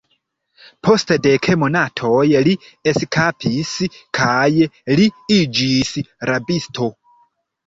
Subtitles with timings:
[0.87, 2.55] Post dek monatoj li
[2.93, 3.75] eskapis
[4.21, 5.93] kaj li iĝis
[6.33, 6.91] rabisto.